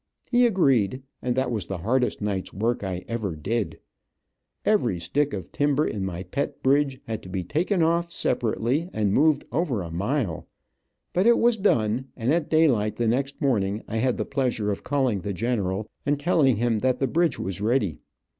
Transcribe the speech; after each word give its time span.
He 0.31 0.47
agreed, 0.47 1.03
and 1.21 1.35
that 1.35 1.51
was 1.51 1.67
the 1.67 1.77
hardest 1.77 2.21
nights 2.21 2.51
work 2.51 2.83
I 2.83 3.05
ever 3.07 3.35
did. 3.35 3.77
Every 4.65 4.99
stick 4.99 5.31
of 5.31 5.51
timber 5.51 5.85
in 5.85 6.03
my 6.03 6.23
pet 6.23 6.63
bridge 6.63 6.99
had 7.05 7.21
to 7.21 7.29
be 7.29 7.43
taken 7.43 7.83
off 7.83 8.11
separately, 8.11 8.89
and 8.93 9.13
moved 9.13 9.45
over 9.51 9.83
a 9.83 9.91
mile, 9.91 10.47
but 11.13 11.27
it 11.27 11.37
was 11.37 11.55
done, 11.55 12.07
and 12.17 12.33
at 12.33 12.49
daylight 12.49 12.95
the 12.95 13.07
next 13.07 13.39
morning 13.39 13.83
I 13.87 13.97
had 13.97 14.17
the 14.17 14.25
pleasure 14.25 14.71
of 14.71 14.83
calling 14.83 15.21
the 15.21 15.33
general 15.33 15.87
and 16.03 16.19
telling 16.19 16.55
him 16.55 16.79
that 16.79 16.97
the 16.97 17.05
bridge 17.05 17.37
was 17.37 17.61
ready. 17.61 17.99